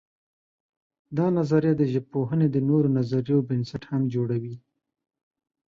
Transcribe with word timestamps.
دا 1.17 1.25
نظریه 1.37 1.73
د 1.77 1.83
ژبپوهنې 1.93 2.47
د 2.51 2.57
نورو 2.69 2.87
نظریو 2.97 3.45
بنسټ 3.49 3.81
هم 3.91 4.01
جوړوي. 4.13 4.55